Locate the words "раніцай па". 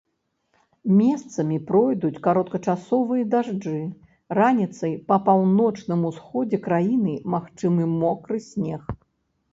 4.39-5.15